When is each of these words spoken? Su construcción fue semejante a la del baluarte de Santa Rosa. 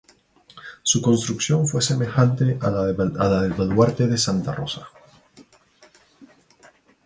Su 0.81 0.99
construcción 0.99 1.67
fue 1.67 1.79
semejante 1.83 2.57
a 2.59 2.71
la 2.71 2.85
del 2.87 3.53
baluarte 3.53 4.07
de 4.07 4.17
Santa 4.17 4.51
Rosa. 4.51 4.87